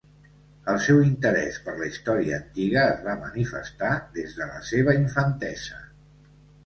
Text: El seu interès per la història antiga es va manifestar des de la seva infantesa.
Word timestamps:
El 0.71 0.79
seu 0.85 1.01
interès 1.07 1.59
per 1.65 1.75
la 1.81 1.89
història 1.89 2.39
antiga 2.43 2.85
es 2.95 3.05
va 3.09 3.15
manifestar 3.27 3.93
des 4.17 4.35
de 4.41 4.49
la 4.55 4.65
seva 4.71 4.97
infantesa. 5.03 5.83